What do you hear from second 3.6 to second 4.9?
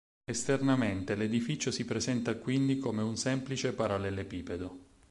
parallelepipedo.